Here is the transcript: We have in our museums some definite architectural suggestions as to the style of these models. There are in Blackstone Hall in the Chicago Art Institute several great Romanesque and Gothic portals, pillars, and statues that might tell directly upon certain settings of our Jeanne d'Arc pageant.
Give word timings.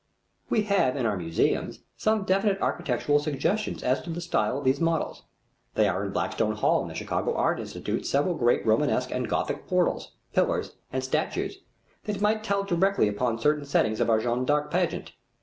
We 0.49 0.63
have 0.63 0.95
in 0.97 1.05
our 1.05 1.15
museums 1.15 1.81
some 1.95 2.23
definite 2.23 2.59
architectural 2.59 3.19
suggestions 3.19 3.83
as 3.83 4.01
to 4.01 4.09
the 4.09 4.19
style 4.19 4.57
of 4.57 4.63
these 4.65 4.79
models. 4.81 5.21
There 5.75 5.93
are 5.93 6.03
in 6.03 6.11
Blackstone 6.11 6.55
Hall 6.55 6.81
in 6.81 6.87
the 6.87 6.95
Chicago 6.95 7.35
Art 7.35 7.59
Institute 7.59 8.07
several 8.07 8.33
great 8.33 8.65
Romanesque 8.65 9.11
and 9.11 9.29
Gothic 9.29 9.67
portals, 9.67 10.13
pillars, 10.33 10.71
and 10.91 11.03
statues 11.03 11.59
that 12.05 12.19
might 12.19 12.43
tell 12.43 12.63
directly 12.63 13.07
upon 13.07 13.37
certain 13.37 13.63
settings 13.63 13.99
of 13.99 14.09
our 14.09 14.19
Jeanne 14.19 14.43
d'Arc 14.43 14.71
pageant. 14.71 15.13